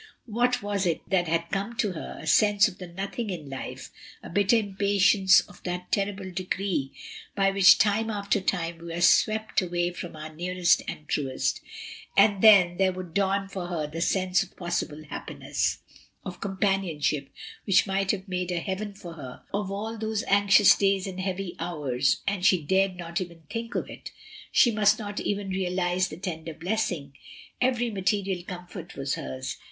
[0.25, 3.91] What was it that had come to her, a sense of the nothing in life,
[4.23, 6.91] a bitter impatience of that terrible decree
[7.35, 11.61] by which time after time we are swept away from our nearest and truest...
[12.17, 15.77] And then there would dawn for her the sense of possible happiness,
[16.25, 17.29] of companionship
[17.65, 19.69] which might have made a heaven WAR AND RUMOUR OF WAR.
[19.69, 23.21] 153 for her of all those anxious days and heavy hours, and she dared not
[23.21, 24.09] even think of it;
[24.51, 27.13] she must not even realise the tender blessing.
[27.61, 29.57] Every material comfort was hers.